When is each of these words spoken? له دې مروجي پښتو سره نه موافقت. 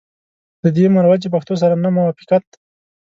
له 0.63 0.69
دې 0.75 0.85
مروجي 0.95 1.27
پښتو 1.33 1.53
سره 1.61 1.75
نه 1.83 1.89
موافقت. 1.97 2.47